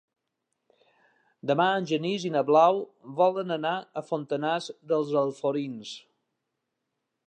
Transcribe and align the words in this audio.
Demà 1.51 1.67
en 1.81 1.85
Genís 1.91 2.25
i 2.29 2.33
na 2.37 2.43
Blau 2.49 2.81
volen 3.21 3.59
anar 3.59 3.77
a 4.03 4.07
Fontanars 4.11 4.75
dels 4.93 5.17
Alforins. 5.27 5.97